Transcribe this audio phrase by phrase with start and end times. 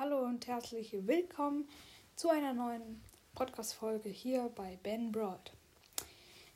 [0.00, 1.68] Hallo und herzlich willkommen
[2.16, 3.02] zu einer neuen
[3.34, 5.52] Podcast-Folge hier bei Ben Broad.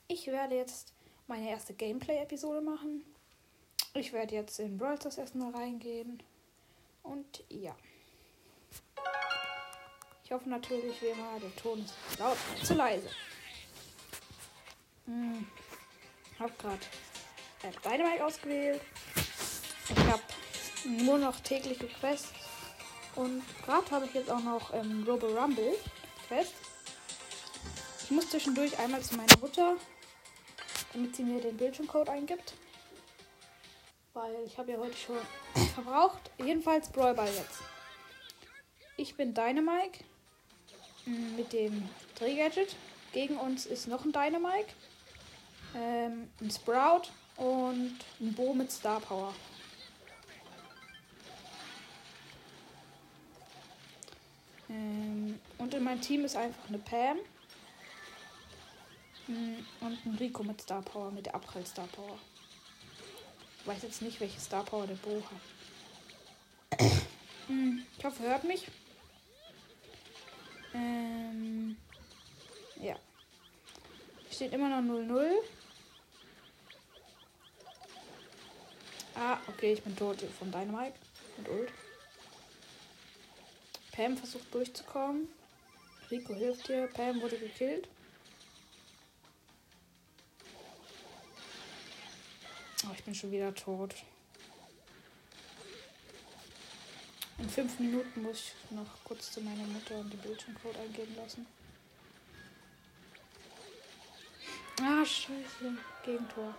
[0.08, 0.94] Ich werde jetzt
[1.26, 3.04] meine erste Gameplay-Episode machen.
[3.92, 6.22] Ich werde jetzt in Brawl Stars erstmal reingehen.
[7.02, 7.76] Und ja.
[10.24, 13.10] Ich hoffe natürlich, wie immer, der Ton ist laut, zu leise.
[15.04, 15.46] Hm.
[16.38, 16.80] Hab gerade
[17.62, 18.80] äh, Dynamite ausgewählt.
[19.90, 20.22] Ich habe
[21.04, 22.43] nur noch tägliche Quests
[23.16, 25.74] und gerade habe ich jetzt auch noch ähm, Robo Rumble
[26.28, 26.54] Quest.
[28.02, 29.76] Ich muss zwischendurch einmal zu meiner Mutter,
[30.92, 32.54] damit sie mir den Bildschirmcode eingibt.
[34.12, 35.18] Weil ich habe ja heute schon
[35.74, 36.30] verbraucht.
[36.38, 37.60] Jedenfalls Brawlball jetzt.
[38.96, 40.04] Ich bin Dynamike
[41.06, 41.88] mm, mit dem
[42.18, 42.76] Drehgadget.
[43.12, 44.72] Gegen uns ist noch ein Dynamike,
[45.76, 49.32] ähm, ein Sprout und ein Bo mit Star Power.
[54.68, 57.18] Und in meinem Team ist einfach eine Pam.
[59.26, 62.18] Hm, und ein Rico mit Star Power, mit der Abprall Star Power.
[63.60, 66.90] Ich weiß jetzt nicht, welche Star Power der Bo hat.
[67.46, 68.66] Hm, ich hoffe, hört mich.
[70.74, 71.76] Ähm,
[72.80, 72.96] ja.
[74.30, 75.30] Steht immer noch 0-0.
[79.14, 80.94] Ah, okay, ich bin tot von Dynamite.
[81.38, 81.72] Und Ult.
[83.94, 85.28] Pam versucht durchzukommen.
[86.10, 86.88] Rico hilft dir.
[86.88, 87.88] Pam wurde gekillt.
[92.84, 93.94] Oh, ich bin schon wieder tot.
[97.38, 101.46] In fünf Minuten muss ich noch kurz zu meiner Mutter und den Bildschirmcode eingeben lassen.
[104.82, 105.76] Ah, scheiße.
[106.04, 106.54] Gegentor.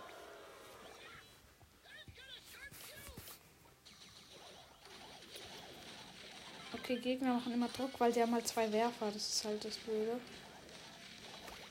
[6.86, 9.10] Okay, Gegner machen immer Druck, weil die haben halt zwei Werfer.
[9.10, 10.20] Das ist halt das Blöde.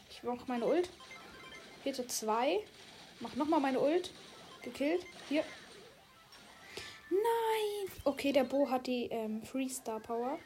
[0.09, 0.89] Ich mache meine Ult.
[1.85, 2.59] Bitte zwei.
[3.21, 4.11] Mach nochmal meine Ult.
[4.61, 5.05] Gekillt.
[5.29, 5.45] Hier.
[7.09, 7.97] Nein!
[8.03, 10.37] Okay, der Bo hat die ähm, Freestar Power.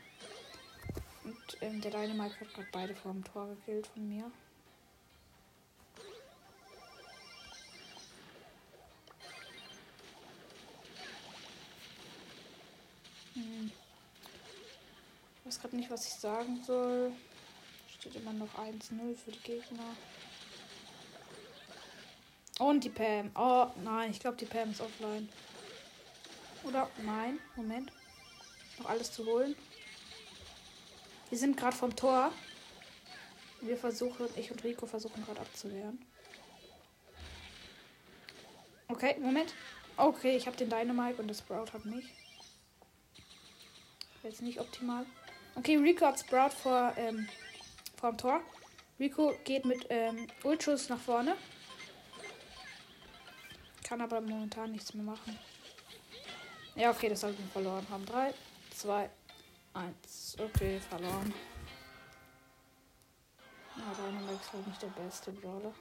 [1.23, 4.31] Und ähm, der Dynamite hat gerade beide vor dem Tor gekillt von mir.
[15.59, 17.11] Weiß gerade nicht, was ich sagen soll.
[17.99, 19.95] Steht immer noch 1-0 für die Gegner.
[22.59, 23.31] Und die Pam.
[23.35, 25.27] Oh nein, ich glaube, die Pam ist offline.
[26.63, 26.89] Oder?
[27.03, 27.91] Nein, Moment.
[28.77, 29.55] Noch alles zu holen.
[31.29, 32.31] Wir sind gerade vom Tor.
[33.61, 35.99] Wir versuchen, ich und Rico versuchen gerade abzuwehren.
[38.87, 39.53] Okay, Moment.
[39.97, 42.05] Okay, ich habe den Dynamite und das Sprout hat mich.
[44.23, 45.05] Jetzt nicht optimal.
[45.59, 47.27] Okay, Rico hat Sprout vor, ähm,
[47.97, 48.41] vor dem Tor.
[48.97, 51.35] Rico geht mit ähm, Ultschuss nach vorne.
[53.83, 55.37] Kann aber momentan nichts mehr machen.
[56.75, 58.05] Ja, okay, das sollten wir verloren haben.
[58.05, 58.33] 3,
[58.73, 59.09] 2,
[59.73, 60.37] 1.
[60.39, 61.33] Okay, verloren.
[63.75, 65.73] Ja, Dynamax ist halt nicht der beste Brawler.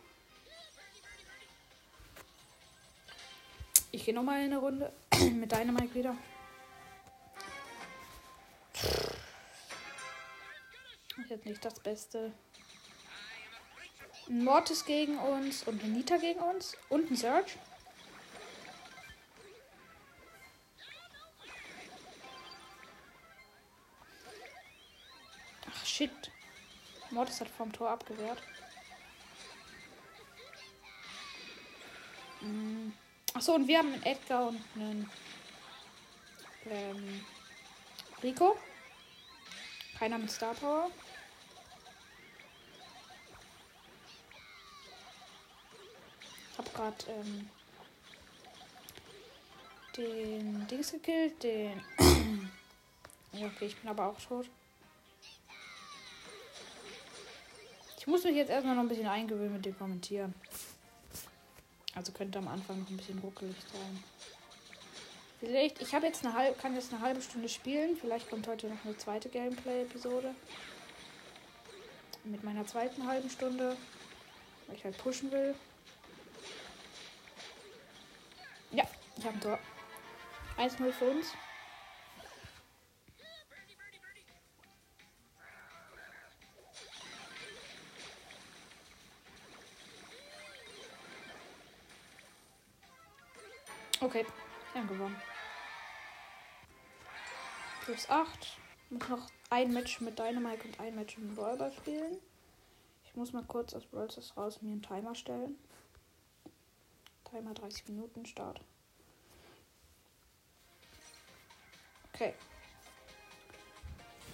[3.92, 4.92] Ich gehe nochmal in eine Runde
[5.34, 6.16] mit Dynamite wieder.
[11.18, 12.32] Ist jetzt nicht das Beste.
[14.28, 16.76] Ein Mortis gegen uns und ein Nita gegen uns.
[16.88, 17.56] Und ein Search.
[25.70, 26.10] Ach shit.
[27.10, 28.42] Mortis hat vom Tor abgewehrt.
[32.40, 32.90] Mm.
[33.34, 35.10] Achso, und wir haben einen Edgar und einen
[36.66, 37.24] ähm,
[38.22, 38.58] Rico.
[39.98, 40.90] Keiner mit Star Power.
[46.78, 47.50] Grad ähm,
[49.96, 51.82] den Dings gekillt, den.
[53.32, 54.46] okay, ich bin aber auch tot.
[57.98, 60.32] Ich muss mich jetzt erstmal noch ein bisschen eingewöhnen mit dem Kommentieren.
[61.96, 64.04] Also könnte am Anfang noch ein bisschen ruckelig sein.
[65.40, 67.96] Vielleicht, ich habe jetzt eine halbe, kann jetzt eine halbe Stunde spielen.
[67.96, 70.32] Vielleicht kommt heute noch eine zweite Gameplay-Episode.
[72.22, 73.76] Mit meiner zweiten halben Stunde.
[74.68, 75.56] Weil ich halt pushen will.
[78.70, 78.84] Ja,
[79.18, 79.58] ich habe Tor.
[80.56, 81.34] 1-0 für uns.
[94.00, 94.24] Okay,
[94.72, 95.20] wir haben gewonnen.
[97.84, 98.58] Plus 8.
[98.84, 102.18] Ich muss noch ein Match mit Dynamite und ein Match mit Brawler spielen.
[103.04, 105.58] Ich muss mal kurz aus Brawl Stars raus mir einen Timer stellen.
[107.24, 108.60] Timer 30 Minuten Start.
[112.18, 112.34] Okay.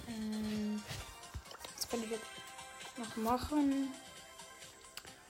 [0.08, 0.82] Ähm,
[1.76, 2.25] was kann ich jetzt
[2.96, 3.92] noch machen?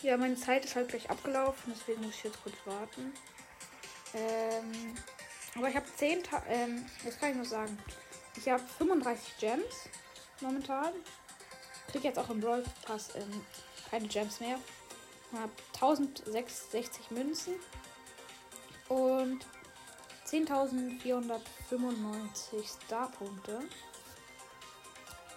[0.02, 3.12] Ja, meine Zeit ist halt gleich abgelaufen, deswegen muss ich jetzt kurz warten.
[4.14, 4.94] Ähm,
[5.56, 7.76] aber ich habe 10, ähm, das kann ich nur sagen.
[8.36, 9.88] Ich habe 35 Gems
[10.40, 10.92] momentan.
[11.88, 13.44] Kriege jetzt auch im Brawl Pass ähm,
[13.90, 14.60] keine Gems mehr.
[15.32, 17.54] Ich habe 1060 Münzen
[18.88, 19.44] und
[20.26, 23.60] 10.495 Starpunkte.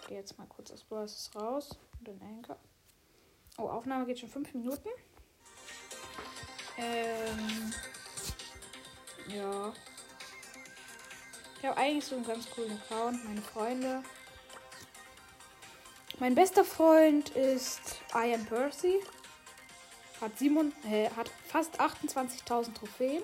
[0.01, 2.57] Ich gehe jetzt mal kurz aus Brawl raus und den Anchor.
[3.57, 4.89] Oh, Aufnahme geht schon 5 Minuten.
[6.77, 7.73] Ähm,
[9.27, 9.73] ja.
[11.59, 13.25] Ich habe eigentlich so einen ganz coolen Account.
[13.25, 14.03] Meine Freunde.
[16.19, 19.01] Mein bester Freund ist I am Percy.
[20.21, 23.23] Hat, sieben, äh, hat fast 28.000 Trophäen.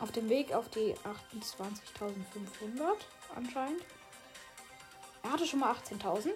[0.00, 2.96] Auf dem Weg auf die 28.500
[3.36, 3.82] anscheinend.
[5.22, 6.32] Er hatte schon mal 18.000.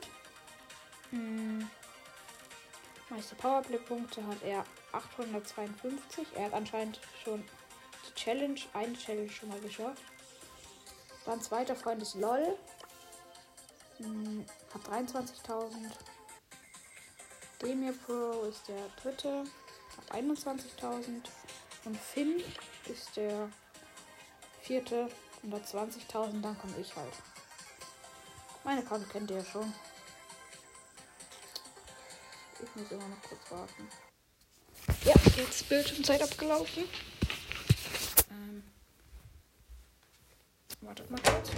[1.11, 1.69] Hm.
[3.11, 6.27] Meiste Powerplay-Punkte hat er 852.
[6.35, 7.43] Er hat anscheinend schon
[8.07, 10.03] die Challenge, eine Challenge schon mal geschafft.
[11.25, 12.57] Dann zweiter Freund ist LOL.
[13.99, 15.73] Hm, hat 23.000.
[17.63, 19.45] Demir Pro ist der dritte.
[19.97, 21.23] Hat 21.000.
[21.85, 22.43] Und Finn
[22.89, 23.49] ist der
[24.63, 25.09] vierte.
[25.45, 26.41] 120.000.
[26.41, 27.13] Dann komme ich halt.
[28.65, 29.73] Meine Karte kennt ihr ja schon.
[32.61, 33.89] Ich muss immer noch kurz warten.
[35.05, 36.85] Ja, jetzt Bildschirmzeit abgelaufen.
[40.81, 41.51] Wartet mal kurz.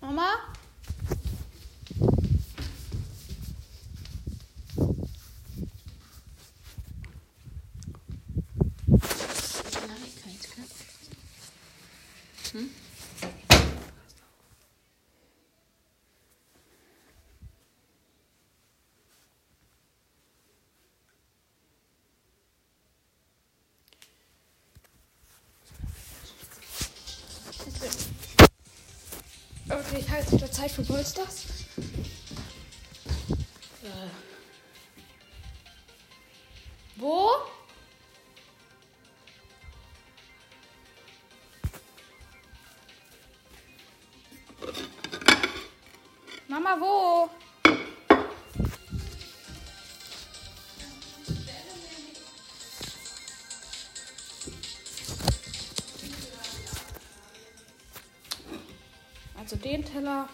[0.00, 0.32] Mama?
[12.52, 12.70] Hm?
[29.92, 31.44] Okay, ich halte wieder Zeit für Polsters.
[33.82, 34.08] Äh.
[36.96, 37.28] Wo?
[46.48, 47.41] Mama, wo?
[59.92, 60.26] Teller.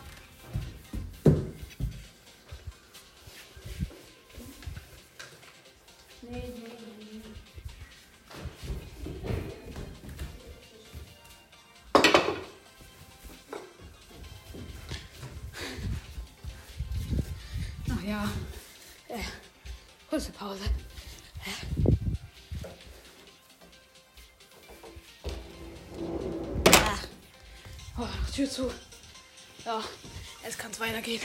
[6.22, 7.22] Nee, nee, nee.
[17.90, 18.31] Ach ja.
[19.08, 19.19] Äh,
[20.08, 20.60] kurze Pause.
[26.72, 26.98] Ah.
[27.98, 28.70] Oh, Tür zu.
[29.69, 29.84] Ja,
[30.43, 31.20] jetzt kann es weitergehen.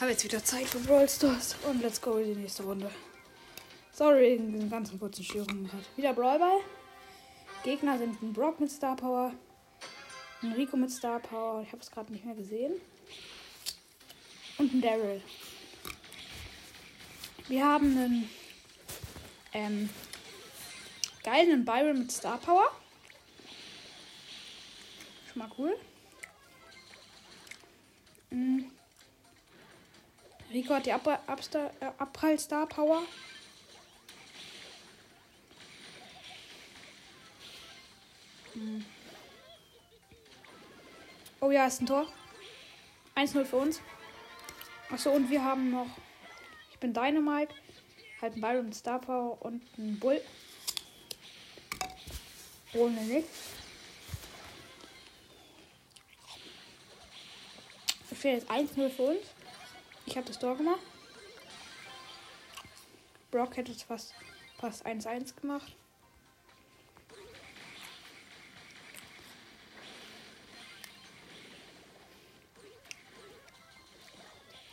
[0.00, 2.90] Habe jetzt wieder Zeit für Brawl Stars und let's go in die nächste Runde.
[3.92, 5.70] Sorry wegen diesen ganzen kurzen Störungen.
[5.72, 5.84] Halt.
[5.96, 6.58] Wieder Brawl Ball.
[7.62, 9.32] Gegner sind ein Brock mit Star Power,
[10.42, 12.72] ein Rico mit Star Power, ich habe es gerade nicht mehr gesehen.
[14.58, 15.22] Und ein Daryl.
[17.46, 18.30] Wir haben einen
[19.52, 19.88] ähm,
[21.22, 22.72] geilen Byron mit Star Power.
[25.32, 25.78] Schon mal cool.
[28.36, 28.70] Mhm.
[30.52, 33.00] Rico hat die Ab Abstar äh, Abprall Star Power.
[38.54, 38.84] Mhm.
[41.40, 42.06] Oh ja, ist ein Tor.
[43.14, 43.80] 1-0 für uns.
[44.90, 45.88] Achso, und wir haben noch.
[46.72, 47.54] Ich bin Dynamite.
[48.20, 50.20] Halt ein Byron Star Power und ein Bull.
[52.74, 53.28] Ohne nicht.
[58.16, 59.26] Es steht jetzt 1-0 für uns.
[60.06, 60.80] Ich habe das Tor gemacht.
[63.30, 64.14] Brock hätte es fast,
[64.58, 65.76] fast 1-1 gemacht.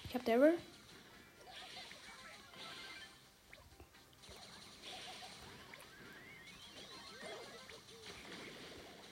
[0.08, 0.58] Ich habe Daryl.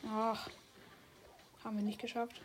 [0.07, 0.49] Ach,
[1.65, 2.39] haben wir nicht geschafft.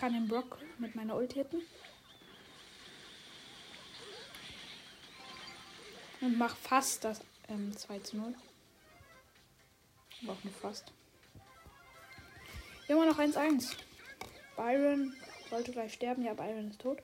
[0.00, 1.60] Kann den Brock mit meiner Ulti hitten.
[6.22, 8.34] Und mach fast das ähm, 2 zu 0.
[10.22, 10.90] Aber auch nur fast.
[12.88, 13.76] Immer noch 1-1.
[14.56, 15.14] Byron
[15.50, 16.24] sollte gleich sterben.
[16.24, 17.02] Ja, Byron ist tot.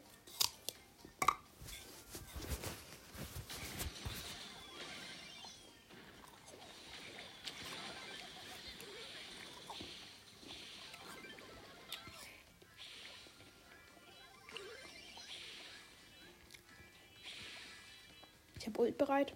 [18.77, 19.33] Ult bereit.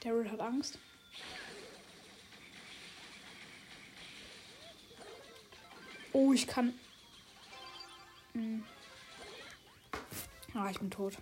[0.00, 0.78] Daryl hat Angst.
[6.12, 6.74] Oh, ich kann.
[8.32, 8.64] Hm.
[10.54, 11.16] Ah, ich bin tot.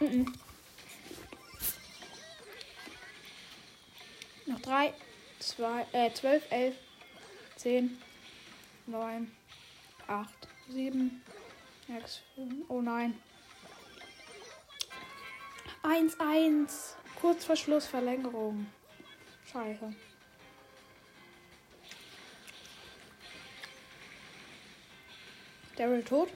[0.00, 0.32] Mhm.
[4.46, 4.94] Noch drei,
[5.40, 6.76] zwei, äh, zwölf, elf,
[7.56, 8.00] zehn,
[8.86, 9.30] neun,
[10.06, 11.22] acht, sieben,
[11.86, 12.64] sechs, fünf.
[12.68, 13.20] Oh nein.
[15.88, 16.96] 1-1.
[17.18, 18.66] Kurz vor Schluss Verlängerung.
[19.50, 19.94] Scheiße.
[25.76, 26.28] Daryl tot.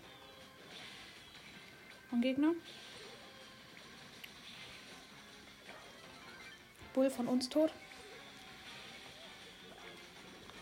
[2.08, 2.54] Vom Gegner.
[6.94, 7.72] Bull von uns tot.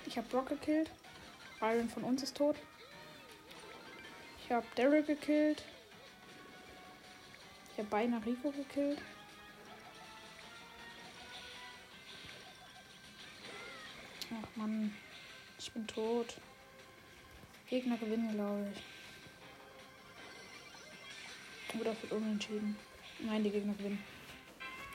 [0.06, 0.90] Ich habe Brock gekillt.
[1.60, 2.56] Byron von uns ist tot.
[4.42, 5.62] Ich habe Daryl gekillt.
[7.80, 9.00] Habe beinahe Rico gekillt.
[14.30, 14.94] Ach man,
[15.58, 16.36] ich bin tot.
[17.70, 18.82] Gegner gewinnen, glaube ich.
[21.80, 22.76] Oder wird unentschieden.
[23.20, 24.04] Nein, die Gegner gewinnen.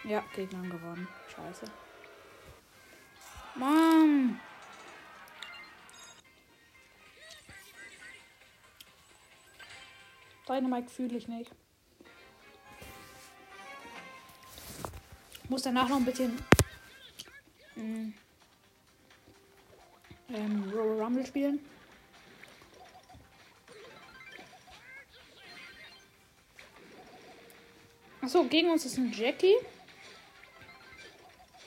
[0.04, 1.08] Ja, Gegner haben gewonnen.
[1.36, 1.66] Scheiße.
[3.56, 4.40] Mann!
[10.48, 11.52] Dynamite fühle ich nicht.
[15.50, 16.38] Muss danach noch ein bisschen
[17.78, 18.14] ähm,
[20.30, 21.60] ähm, Royal Rumble spielen.
[28.22, 29.56] Achso, gegen uns ist ein Jackie.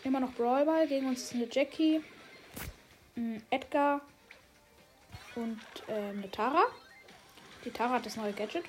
[0.03, 0.89] Immer noch Brawlball.
[0.89, 2.03] Gegen uns ist eine Jackie,
[3.17, 4.01] ein Edgar
[5.37, 6.65] und äh, eine Tara.
[7.65, 8.65] Die Tara hat das neue Gadget.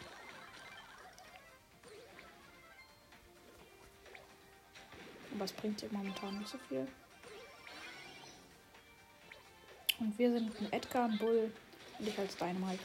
[5.39, 6.85] Aber es bringt ihr momentan nicht so viel.
[9.97, 11.53] Und wir sind ein Edgar, ein Bull
[11.97, 12.83] und ich als Dynamite.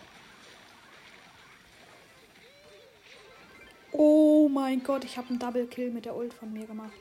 [3.90, 6.92] Oh mein Gott, ich habe einen Double Kill mit der Ult von mir gemacht.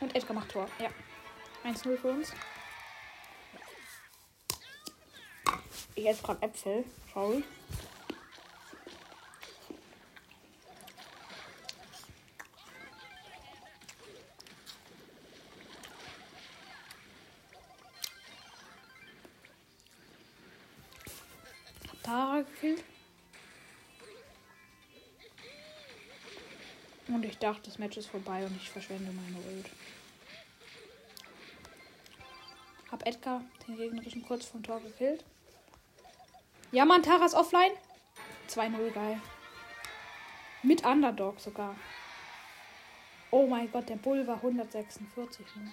[0.00, 0.66] Und Edgar macht Tor.
[0.78, 0.88] Ja.
[1.62, 2.32] 1-0 für uns.
[5.94, 6.86] Ich esse gerade Äpfel.
[7.12, 7.44] Sorry.
[27.40, 29.70] Dachte, das Match ist vorbei und ich verschwende meine Ult.
[32.90, 35.24] Hab Edgar, den gegnerischen, kurz vom Tor gekillt.
[36.72, 37.72] Ja, Mann, Tara offline.
[38.48, 39.20] 2-0, geil.
[40.62, 41.74] Mit Underdog sogar.
[43.30, 45.46] Oh mein Gott, der Bull war 146.
[45.56, 45.72] Ne?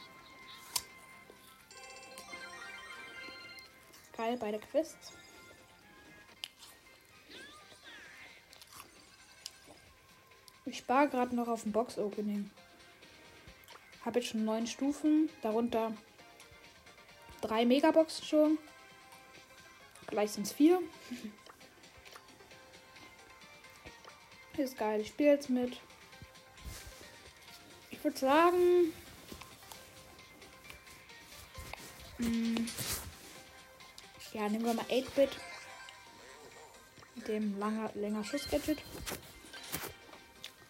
[4.16, 5.14] Geil, beide Quests.
[10.68, 12.52] Ich spare gerade noch auf ein Box-Opening.
[14.04, 15.94] Habe jetzt schon neun Stufen, darunter
[17.40, 18.58] drei Megaboxen schon.
[20.08, 20.82] Gleich sind es vier.
[24.58, 25.00] Ist geil.
[25.02, 25.80] Ich spiele jetzt mit.
[27.90, 28.92] Ich würde sagen.
[32.18, 32.68] Mh, hm,
[34.34, 35.30] ja, nehmen wir mal 8-Bit.
[37.16, 38.80] Mit dem langer, länger Schuss-Gadget.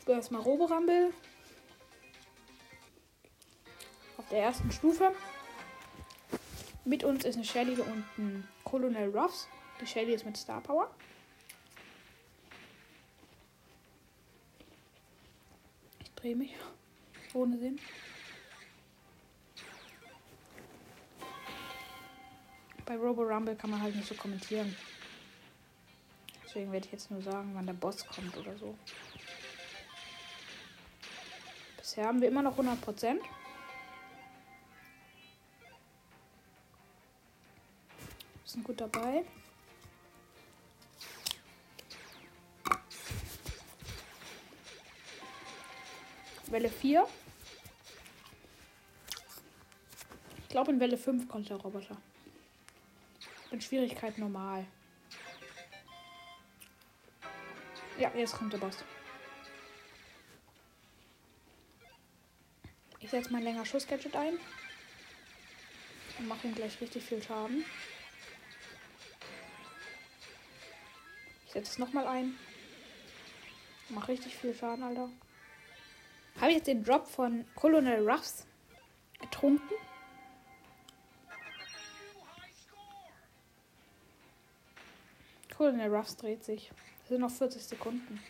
[0.07, 1.13] Erstmal Roborumble.
[4.17, 5.13] Auf der ersten Stufe.
[6.85, 9.47] Mit uns ist eine Shelly und ein Colonel Ruffs.
[9.81, 10.89] Die Shelly ist mit Star Power.
[16.01, 16.55] Ich drehe mich.
[17.33, 17.79] Ohne Sinn.
[22.85, 24.73] Bei Robo Rumble kann man halt nicht so kommentieren.
[26.45, 28.77] Deswegen werde ich jetzt nur sagen, wann der Boss kommt oder so.
[31.97, 33.23] Bisher haben wir immer noch 100 Prozent.
[38.45, 39.25] Sind gut dabei.
[46.45, 47.07] Welle 4.
[50.43, 51.97] Ich glaube, in Welle 5 kommt der Roboter.
[53.49, 54.67] In Schwierigkeit normal.
[57.97, 58.83] Ja, jetzt kommt der Boss.
[63.07, 64.37] Ich setze mein länger Schuss-Gadget ein.
[66.19, 67.63] Und mache ihm gleich richtig viel Schaden.
[71.45, 72.37] Ich setze es nochmal ein.
[73.87, 75.09] Mach richtig viel Schaden, Alter.
[76.41, 78.45] Habe ich jetzt den Drop von Colonel Ruffs
[79.21, 79.73] getrunken?
[85.55, 86.73] Colonel Ruffs dreht sich.
[87.03, 88.21] Es sind noch 40 Sekunden.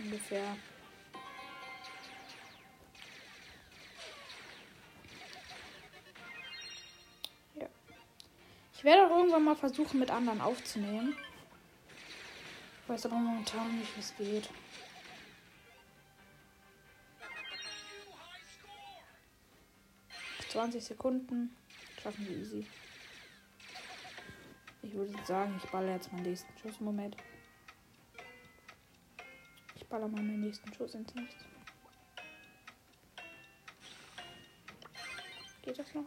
[0.00, 0.54] Ungefähr.
[8.80, 11.14] Ich werde auch irgendwann mal versuchen, mit anderen aufzunehmen.
[12.82, 14.48] Ich weiß aber momentan nicht, wie es geht.
[20.48, 21.54] 20 Sekunden.
[22.02, 22.66] Schaffen wir easy.
[24.80, 26.80] Ich würde sagen, ich baller jetzt meinen nächsten Schuss.
[26.80, 27.18] Moment.
[29.76, 31.44] Ich baller mal meinen nächsten Schuss ins Nichts.
[35.60, 36.06] Geht das noch?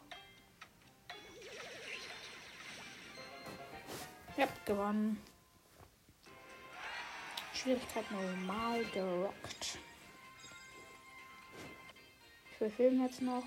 [4.65, 5.21] Gewonnen.
[7.53, 9.77] Schwierigkeit normal gerockt.
[12.59, 13.43] Wir filmen jetzt noch.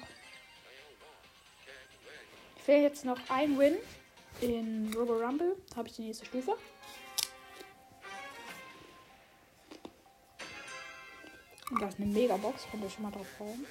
[2.56, 3.76] Ich will jetzt noch ein Win
[4.40, 5.56] in Robo Rumble.
[5.74, 6.56] Habe ich die nächste Stufe.
[11.70, 12.66] Und das ist eine Mega-Box.
[12.70, 13.66] Könnt ihr schon mal drauf freuen.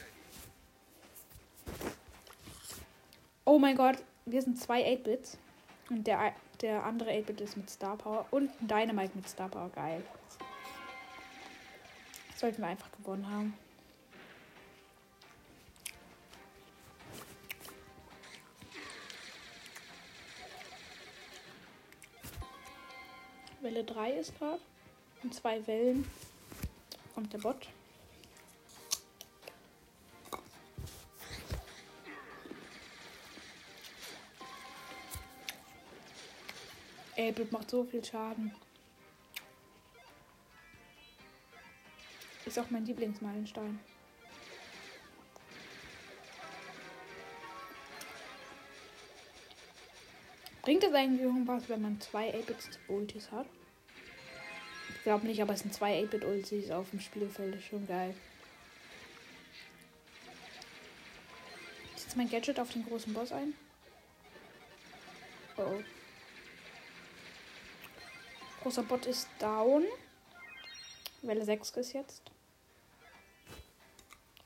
[3.45, 5.37] Oh mein Gott, wir sind zwei 8-Bits.
[5.89, 8.25] Und der, der andere 8-Bit ist mit Star Power.
[8.31, 9.69] Und Dynamite mit Star Power.
[9.69, 10.03] Geil.
[12.35, 13.53] sollten wir einfach gewonnen haben.
[23.61, 24.59] Welle 3 ist gerade.
[25.23, 26.07] In zwei Wellen
[27.15, 27.67] kommt der Bot.
[37.15, 38.53] Ey, Blut macht so viel Schaden.
[42.45, 43.79] Ist auch mein Lieblingsmeilenstein.
[50.61, 53.45] Bringt es eigentlich irgendwas, wenn man zwei 8-Bit-Ultis hat?
[54.89, 57.53] Ich glaube nicht, aber es sind zwei 8-Bit-Ultis auf dem Spielfeld.
[57.53, 58.13] Das ist schon geil.
[61.95, 63.53] Ich setze mein Gadget auf den großen Boss ein.
[65.57, 65.94] Oh, oh.
[68.65, 69.83] Großer Bot ist down.
[71.21, 72.23] Welle 6 ist jetzt.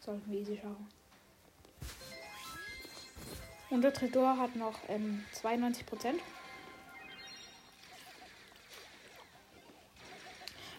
[0.01, 0.89] Sollten wir easy schauen.
[3.69, 6.19] Und der Tresor hat noch ähm, 92 Prozent.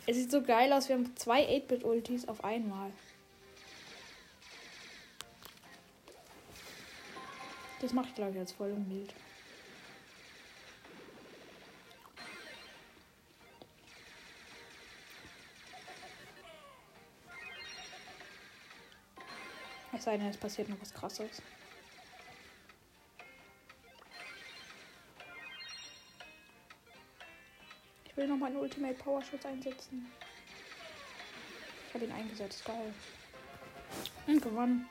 [0.06, 0.90] Es sieht so geil aus.
[0.90, 2.92] Wir haben zwei 8-Bit-Ultis auf einmal.
[7.80, 9.14] Das mache ich, glaube ich, als voll und mild.
[20.00, 21.42] Es sei denn, es passiert noch was krasses.
[28.16, 30.10] will noch meinen Ultimate Power Schutz einsetzen.
[31.88, 32.64] Ich habe ihn eingesetzt.
[32.64, 32.94] Geil.
[34.26, 34.88] Und gewonnen.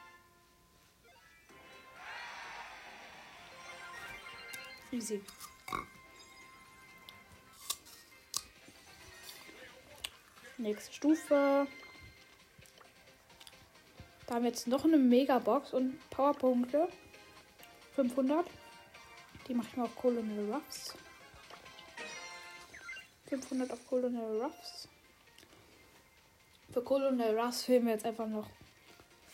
[4.91, 5.23] Easy.
[10.59, 11.67] Nächste Stufe.
[14.29, 16.87] Da haben wir jetzt noch eine Megabox und Powerpunkte.
[17.95, 18.45] 500.
[19.47, 20.93] Die mache ich mal auf Colonel Ruffs.
[23.25, 24.87] 500 auf Colonel Ruffs.
[26.71, 28.47] Für Colonel Ruffs fehlen wir jetzt einfach noch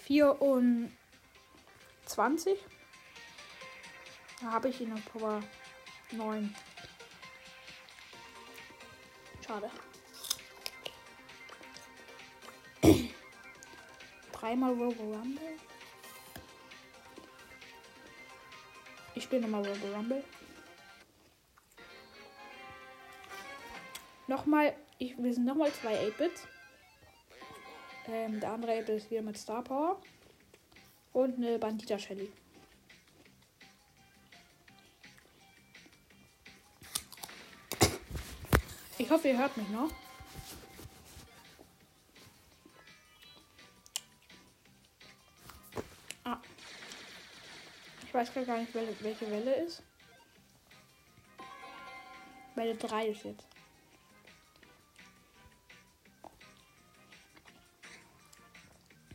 [0.05, 2.57] 24.
[4.39, 5.43] Da habe ich ihn auf Power
[6.13, 6.55] 9.
[9.45, 9.69] Schade.
[14.39, 15.57] Dreimal Robo Rumble.
[19.15, 20.23] Ich spiele nochmal Robo Rumble.
[24.27, 26.47] Nochmal, ich, wir sind nochmal zwei 8-Bits.
[28.07, 30.01] Ähm, der andere 8-Bit ist wieder mit Star Power.
[31.13, 32.29] Und eine Bandita Shelly.
[38.97, 39.91] Ich hoffe, ihr hört mich noch.
[48.15, 49.83] Weiß gar nicht, welche Welle ist.
[52.55, 53.45] Welle 3 ist jetzt.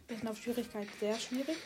[0.06, 1.56] Sind auf Schwierigkeit sehr schwierig.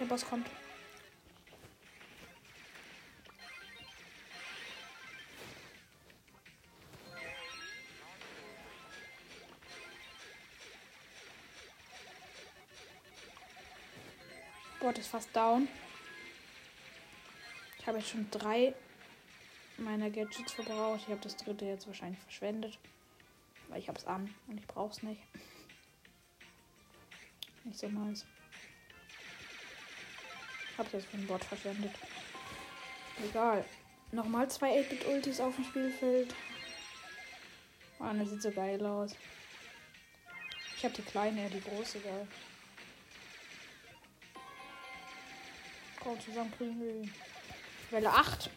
[0.00, 0.48] Der Boss kommt.
[15.12, 15.68] Fast down.
[17.78, 18.74] Ich habe jetzt schon drei
[19.76, 21.00] meiner Gadgets verbraucht.
[21.02, 22.78] Ich habe das dritte jetzt wahrscheinlich verschwendet.
[23.68, 25.20] Weil ich habe es an und ich brauche es nicht.
[27.64, 28.24] Nicht so nice.
[30.70, 31.92] Ich habe das für den Bot verschwendet.
[33.22, 33.66] Egal.
[34.12, 36.34] Nochmal zwei 8-Bit-Ultis auf dem Spielfeld.
[37.98, 39.14] Mann, das sieht so geil aus.
[40.78, 42.26] Ich habe die kleine, die große, geil.
[42.26, 42.51] Komm,
[46.24, 47.08] zusammen kriegen wir
[47.90, 48.50] Welle 8.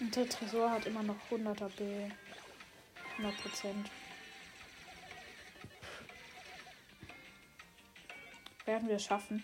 [0.00, 2.10] Und der Tresor hat immer noch 100er B.
[3.18, 3.90] 100 Prozent.
[8.64, 9.42] Werden wir es schaffen,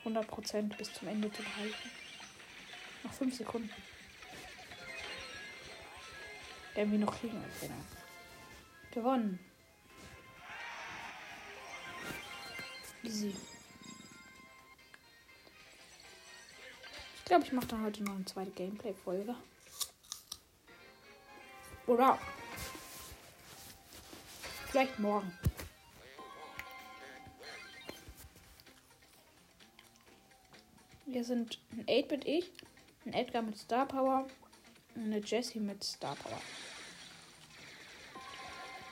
[0.00, 1.90] 100 Prozent bis zum Ende zu behalten.
[3.04, 3.70] Noch 5 Sekunden.
[6.74, 7.42] Wir noch kriegen.
[8.92, 9.47] Gewonnen.
[13.02, 13.34] Easy.
[17.16, 19.34] Ich glaube, ich mache dann heute noch eine zweite Gameplay-Folge.
[21.86, 22.18] Oder
[24.66, 25.32] vielleicht morgen.
[31.06, 32.52] Wir sind ein 8-Bit ich,
[33.06, 34.26] ein Edgar mit Star Power
[34.94, 36.40] und eine Jessie mit Star Power.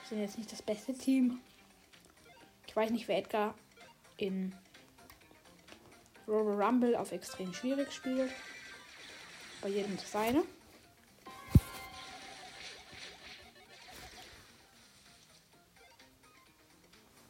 [0.01, 1.40] Wir sind jetzt nicht das beste Team.
[2.66, 3.55] Ich weiß nicht, wer Edgar
[4.17, 4.55] in
[6.27, 8.33] Royal Rumble auf extrem schwierig spielt.
[9.61, 10.43] Bei jedem das seine.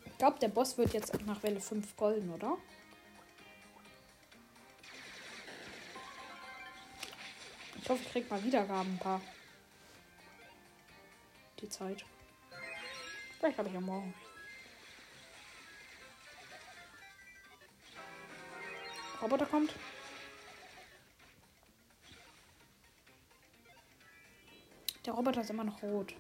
[0.05, 2.57] Ich glaube, der Boss wird jetzt nach Welle 5 golden, oder?
[7.83, 9.20] Ich hoffe, ich krieg mal Wiedergaben ein paar.
[11.61, 12.05] Die Zeit.
[13.38, 14.12] Vielleicht habe ich ja morgen.
[19.22, 19.72] Roboter kommt.
[25.05, 26.14] Der Roboter ist immer noch rot.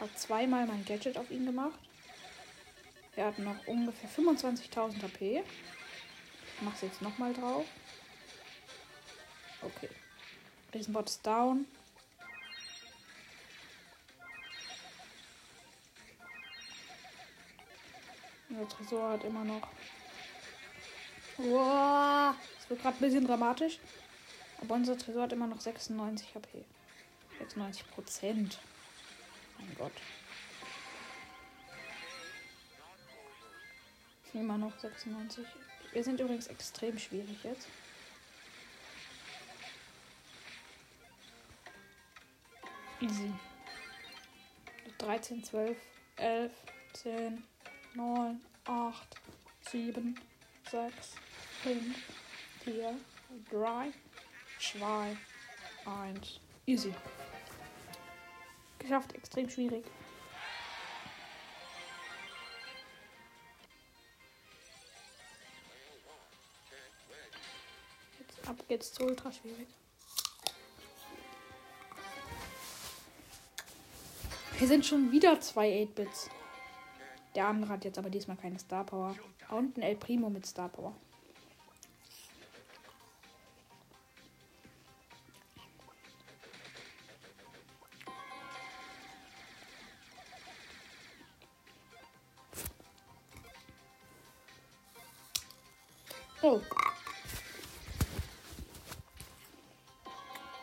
[0.00, 1.78] Habe zweimal mein Gadget auf ihn gemacht.
[3.16, 5.44] Er hat noch ungefähr 25.000 HP.
[6.56, 7.66] Ich mache es jetzt nochmal drauf.
[9.62, 9.90] Okay.
[10.72, 11.66] Riesenbot ist down.
[18.60, 19.66] Der Tresor hat immer noch.
[21.38, 23.78] Wow, das wird gerade ein bisschen dramatisch.
[24.60, 26.66] Aber unser Tresor hat immer noch 96 HP.
[27.38, 28.58] 96 Prozent.
[29.58, 29.92] Mein Gott.
[34.34, 35.46] Immer noch 96.
[35.92, 37.66] Wir sind übrigens extrem schwierig jetzt.
[43.00, 43.32] Easy.
[44.98, 45.78] 13, 12,
[46.16, 46.52] 11,
[46.92, 47.42] 10,
[47.94, 49.16] 9, 8,
[49.70, 50.14] 7,
[50.70, 50.94] 6,
[51.62, 51.96] 5,
[52.64, 52.96] 4,
[53.50, 53.92] 3,
[54.58, 55.16] 2,
[55.86, 56.40] 1.
[56.66, 56.94] Easy.
[58.78, 59.84] Geschafft, extrem schwierig.
[68.20, 69.68] Jetzt ab geht's zu ultra schwierig.
[74.58, 76.30] Wir sind schon wieder zwei 8-Bits.
[77.34, 79.14] Der andere hat jetzt aber diesmal keine Star Power.
[79.50, 80.94] Und ein El Primo mit Star Power.
[96.42, 96.60] Oh.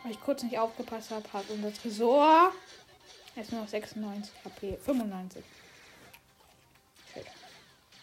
[0.02, 2.52] Weil ich kurz nicht aufgepasst habe, hat unser Tresor
[3.36, 4.76] jetzt nur noch 96 HP.
[4.76, 5.44] 95.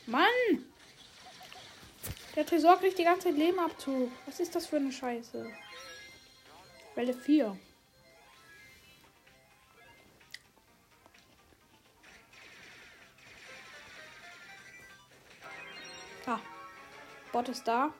[0.07, 0.65] Mann!
[2.35, 4.11] Der Tresor kriegt die ganze Zeit Lebenabzug.
[4.25, 5.49] Was ist das für eine Scheiße?
[6.95, 7.57] Welle 4.
[16.25, 16.39] Ah.
[17.31, 17.93] Bot ist da.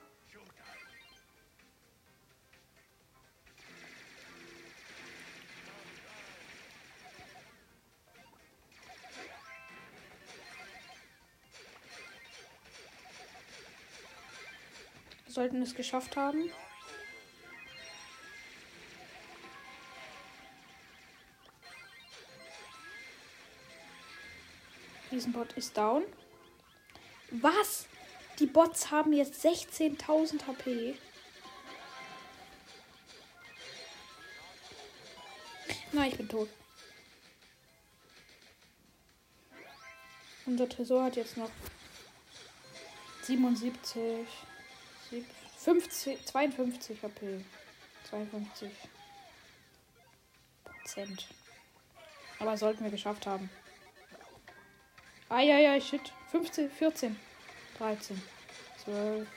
[15.66, 16.50] Es geschafft haben.
[25.10, 26.04] Riesenbot ist down.
[27.30, 27.86] Was?
[28.38, 30.96] Die Bots haben jetzt 16.000 HP.
[35.92, 36.48] Na, ich bin tot.
[40.44, 41.50] Unser Tresor hat jetzt noch
[43.22, 44.26] 77,
[45.66, 47.44] 50, 52 HP.
[48.08, 48.70] 52
[50.62, 51.26] Prozent.
[52.38, 53.50] Aber sollten wir geschafft haben.
[55.28, 56.12] Eieiei, shit.
[56.30, 57.16] 15, 14,
[57.78, 58.22] 13,
[58.84, 59.28] 12,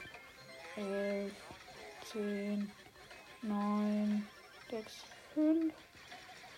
[0.78, 1.32] 11,
[2.12, 2.72] 10,
[3.42, 4.28] 9,
[4.70, 4.94] 6,
[5.34, 5.74] 5,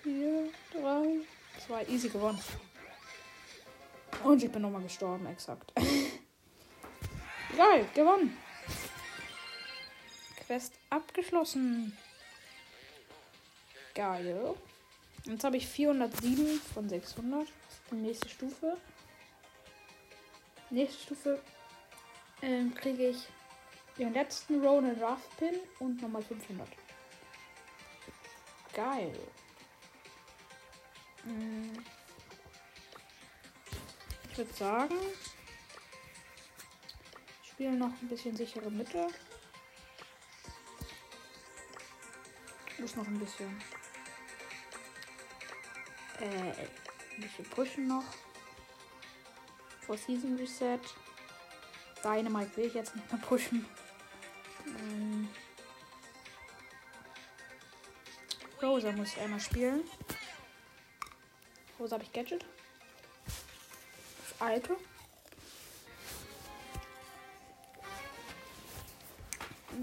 [0.03, 1.19] 4, 3,
[1.65, 1.85] 2.
[1.87, 2.43] Easy gewonnen.
[4.21, 5.71] Und ich bin nochmal gestorben, exakt.
[7.55, 8.37] Geil, gewonnen.
[10.51, 11.97] Quest abgeschlossen.
[13.95, 14.53] Geil.
[15.23, 17.47] Jetzt habe ich 407 von 600.
[17.47, 18.77] Das ist die nächste Stufe.
[20.69, 21.41] Nächste Stufe
[22.41, 23.29] ähm, kriege ich
[23.97, 26.67] den letzten Ronan Rough Pin und nochmal 500.
[28.73, 29.17] Geil.
[31.23, 31.71] Hm.
[34.29, 34.95] Ich würde sagen,
[37.41, 39.07] ich spiele noch ein bisschen sichere Mitte.
[42.81, 43.61] Muss noch ein bisschen.
[46.19, 48.03] Äh, ein bisschen pushen noch.
[49.85, 50.79] Vor Season Reset.
[52.03, 53.67] Dynamite will ich jetzt nicht mehr pushen.
[54.65, 55.29] Ähm,
[58.59, 59.83] Rosa muss ich einmal spielen.
[61.79, 62.43] Rosa habe ich Gadget.
[63.25, 64.75] Das alte.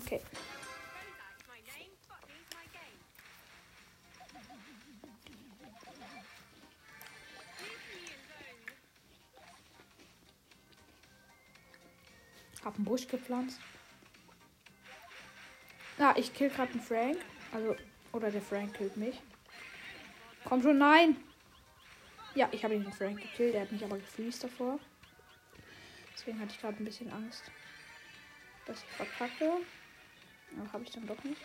[0.04, 0.20] Okay.
[12.98, 13.60] Hab einen Busch gepflanzt.
[15.98, 17.18] Ah, ich kill gerade einen Frank.
[17.52, 17.76] Also,
[18.12, 19.20] oder der Frank killt mich.
[20.44, 21.16] Komm schon, nein!
[22.34, 23.54] Ja, ich habe den Frank gekillt.
[23.54, 24.78] Der hat mich aber gefreezed davor.
[26.14, 27.50] Deswegen hatte ich gerade ein bisschen Angst,
[28.66, 29.58] dass ich verkacke.
[30.56, 31.40] Aber habe ich dann doch nicht.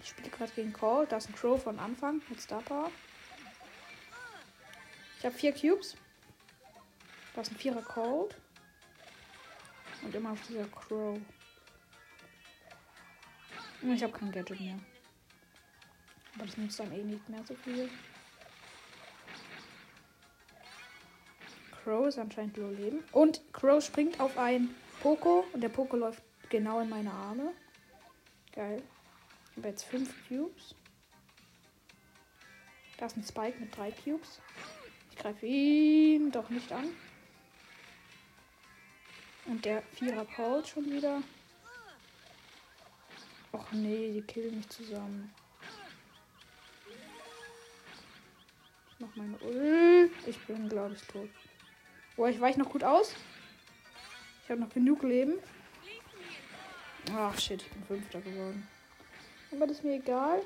[0.00, 1.06] Ich spiele gerade gegen Call.
[1.06, 2.90] Da ist ein Crow von Anfang mit Star Power.
[5.18, 5.96] Ich habe vier Cubes.
[7.36, 8.34] Da ist ein Vierer Cold.
[10.02, 11.20] Und immer auf dieser Crow.
[13.82, 14.78] Ich habe kein Gadget mehr.
[16.34, 17.90] Aber das nützt dann eh nicht mehr so viel.
[21.84, 23.04] Crow ist anscheinend low Leben.
[23.12, 25.44] Und Crow springt auf ein Poco.
[25.52, 27.52] Und der Poco läuft genau in meine Arme.
[28.52, 28.82] Geil.
[29.50, 30.74] Ich habe jetzt fünf Cubes.
[32.96, 34.40] Da ist ein Spike mit drei Cubes.
[35.10, 36.88] Ich greife ihn doch nicht an.
[39.46, 41.22] Und der Vierer Cold schon wieder.
[43.52, 45.32] Och nee, die killen mich zusammen.
[48.90, 50.10] Ich mach meine Ul.
[50.26, 51.30] Ich bin, glaube ich, tot.
[52.16, 53.14] Boah, ich weiche noch gut aus.
[54.42, 55.34] Ich habe noch genug Leben.
[57.12, 58.66] Ach shit, ich bin Fünfter geworden.
[59.52, 60.42] Aber das ist mir egal.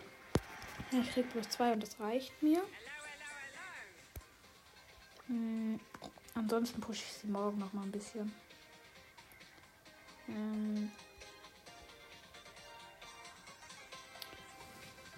[0.91, 2.63] Ich krieg bloß zwei und das reicht mir.
[5.27, 5.81] Hm,
[6.35, 8.33] ansonsten pushe ich sie morgen noch mal ein bisschen.
[10.31, 10.90] Ähm.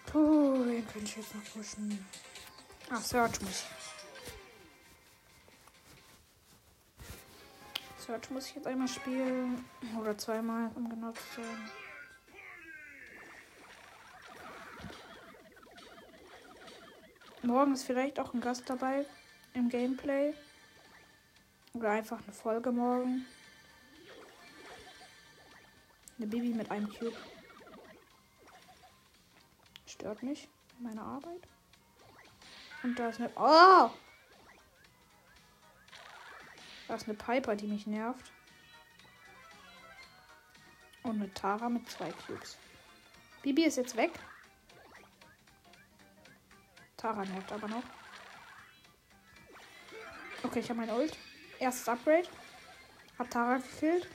[0.07, 2.05] Puh, wen könnte ich jetzt noch pushen?
[2.90, 3.66] Ah, Search muss ich.
[8.05, 9.64] Search muss ich jetzt einmal spielen.
[9.98, 11.70] Oder zweimal, um genau zu sein.
[17.44, 19.05] Morgen ist vielleicht auch ein Gast dabei
[19.55, 20.35] im Gameplay.
[21.75, 23.27] Oder einfach eine Folge morgen.
[26.22, 27.16] Eine Bibi mit einem Cube.
[29.87, 30.48] Stört mich.
[30.78, 31.48] Meine Arbeit.
[32.85, 33.28] Und da ist eine.
[33.35, 33.90] Oh!
[36.87, 38.30] Da ist eine Piper, die mich nervt.
[41.02, 42.56] Und eine Tara mit zwei Cubes.
[43.42, 44.12] Bibi ist jetzt weg.
[46.98, 47.85] Tara nervt aber noch.
[50.44, 51.18] Okay, ich habe mein Ult.
[51.58, 52.28] Erstes Upgrade.
[53.18, 54.06] Hab Tara gekillt.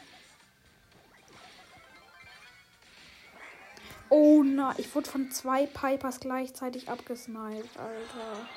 [4.09, 8.47] Oh na, ich wurde von zwei Pipers gleichzeitig abgesniped, Alter.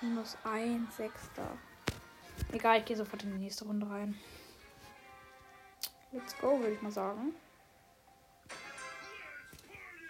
[0.00, 1.58] Minus ein Sechster.
[2.52, 4.16] Egal, ich gehe sofort in die nächste Runde rein.
[6.12, 7.34] Let's go, würde ich mal sagen.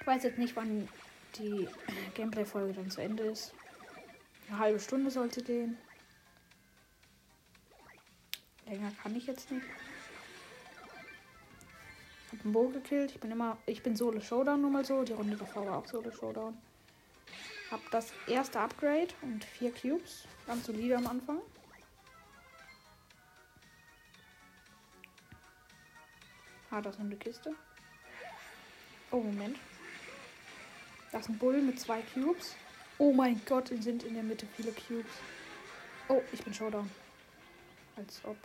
[0.01, 0.89] Ich weiß jetzt nicht, wann
[1.39, 1.69] die
[2.15, 3.55] Gameplay-Folge dann zu Ende ist.
[4.49, 5.79] Eine halbe Stunde sollte gehen.
[8.67, 9.65] Länger kann ich jetzt nicht.
[12.43, 13.13] Hab einen Bo gekillt.
[13.13, 13.57] Ich bin immer.
[13.67, 15.05] Ich bin Solo Showdown nur mal so.
[15.05, 16.59] Die Runde davor war auch Solo Showdown.
[17.71, 20.27] Hab das erste Upgrade und vier Cubes.
[20.49, 21.39] Ganz solide am Anfang.
[26.73, 27.55] Ah, das ist eine Kiste.
[29.13, 29.57] Oh, Moment.
[31.13, 32.57] Das ist ein Bull mit zwei Cubes.
[32.99, 35.13] Oh mein Gott, sind in der Mitte viele Cubes.
[36.09, 36.91] Oh, ich bin Showdown.
[37.95, 38.37] Als ob.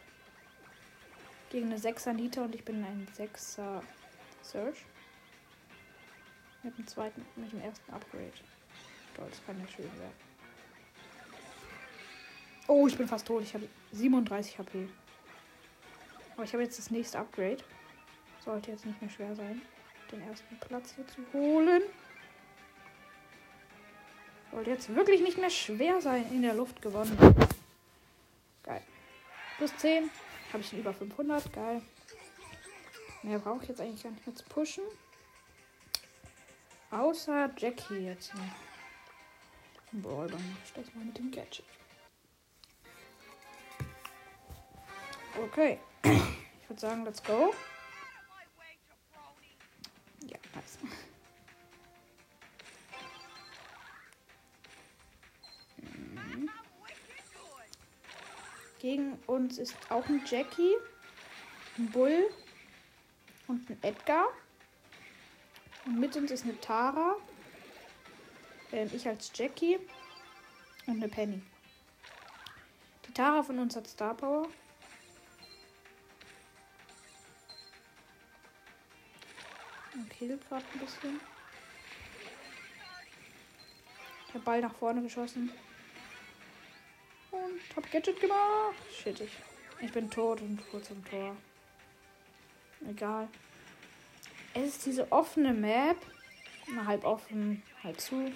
[1.50, 3.82] Gegen eine 6er Nita und ich bin ein 6er
[4.42, 4.86] Search.
[6.64, 8.34] Mit dem zweiten, mit dem ersten Upgrade.
[9.16, 10.28] Das kann ja schön werden.
[12.68, 13.44] Oh, ich bin fast tot.
[13.44, 14.90] Ich habe 37 HP.
[16.36, 17.64] Aber ich habe jetzt das nächste Upgrade.
[18.44, 19.62] Sollte jetzt nicht mehr schwer sein,
[20.12, 21.82] den ersten Platz hier zu holen.
[24.52, 26.26] Sollte jetzt wirklich nicht mehr schwer sein.
[26.32, 27.18] In der Luft gewonnen.
[28.64, 28.82] Geil.
[29.58, 30.10] Plus 10.
[30.52, 31.52] Habe ich über 500.
[31.54, 31.82] Geil.
[33.24, 34.84] Mehr brauche ich jetzt eigentlich gar nicht mehr zu pushen.
[36.92, 38.32] Außer Jackie jetzt.
[39.92, 41.66] Boah, dann mach ich das mal mit dem Gadget.
[45.44, 45.80] Okay.
[46.04, 47.54] Ich würde sagen, let's go.
[59.28, 60.76] Uns ist auch ein Jackie,
[61.78, 62.30] ein Bull
[63.48, 64.28] und ein Edgar.
[65.86, 67.16] Und mit uns ist eine Tara.
[68.72, 69.78] Ähm, ich als Jackie.
[70.88, 71.42] Und eine Penny.
[73.06, 74.48] Die Tara von uns hat Star Power.
[79.94, 81.20] Und killt gerade ein bisschen.
[84.30, 85.52] Habe Ball nach vorne geschossen.
[87.76, 88.76] Hab Gadget gemacht.
[88.92, 89.32] Shit, ich,
[89.82, 91.36] ich bin tot und kurz im Tor.
[92.90, 93.28] Egal.
[94.54, 95.98] Es ist diese offene Map.
[96.74, 98.32] Na, halb offen, halb zu.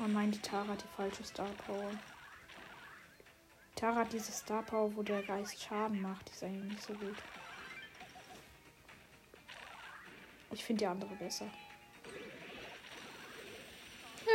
[0.00, 1.90] Oh nein, die Tara hat die falsche Star Power.
[3.76, 6.28] Tara hat diese Star Power, wo der Geist Schaden macht.
[6.28, 7.16] Die ist eigentlich nicht so gut.
[10.50, 11.46] Ich finde die andere besser.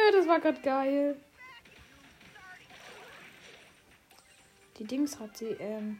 [0.09, 1.15] Ja, das war gerade geil.
[4.79, 5.99] Die Dings hat sie, ähm,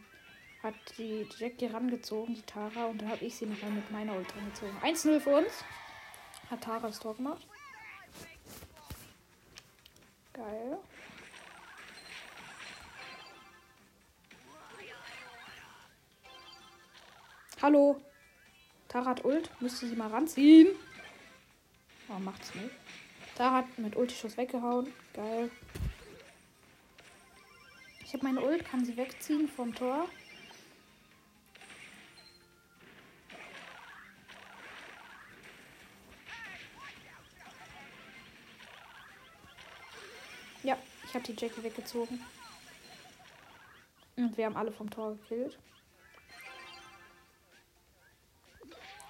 [0.64, 4.34] hat die Jackie rangezogen, die Tara, und dann habe ich sie nochmal mit meiner Ult
[4.34, 4.76] rangezogen.
[4.82, 5.64] 1-0 für uns.
[6.50, 7.46] Hat Tara das Tor gemacht.
[10.32, 10.78] Geil.
[17.62, 18.00] Hallo.
[18.88, 19.50] Tara hat Ult.
[19.60, 20.74] Müsste sie mal ranziehen.
[22.08, 22.79] Oh, macht's nicht.
[23.40, 24.92] Da hat mit Ultischuss weggehauen.
[25.14, 25.50] Geil.
[28.04, 30.10] Ich habe meine Ult, kann sie wegziehen vom Tor.
[40.62, 40.76] Ja,
[41.06, 42.22] ich habe die Jackie weggezogen.
[44.16, 45.58] Und wir haben alle vom Tor gekillt.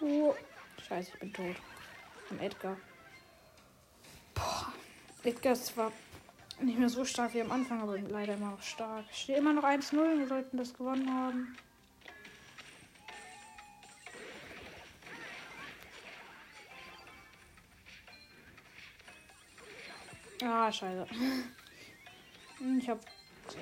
[0.01, 0.37] Oh,
[0.87, 1.57] scheiße, ich bin tot.
[2.29, 2.77] Von Edgar.
[5.23, 5.93] Edgar ist zwar
[6.61, 9.05] nicht mehr so stark wie am Anfang, aber leider immer noch stark.
[9.11, 10.19] Ich stehe immer noch 1-0.
[10.19, 11.57] Wir sollten das gewonnen haben.
[20.43, 21.07] Ah, scheiße.
[22.79, 23.01] Ich habe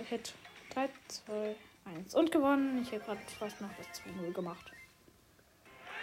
[0.08, 0.34] Hit
[0.70, 1.56] 3, 2,
[1.86, 2.82] 1 und gewonnen.
[2.82, 4.70] Ich habe gerade fast noch das 2-0 gemacht.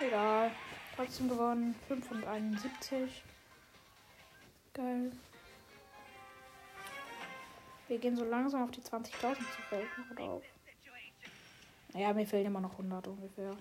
[0.02, 0.52] Egal.
[0.98, 1.76] Trotzdem gewonnen.
[1.88, 3.24] 571.
[4.74, 5.12] Geil.
[7.88, 10.44] Wir gehen so langsam auf die 20.000 zu Felden drauf.
[11.94, 13.56] Naja, mir fehlen immer noch 100 ungefähr.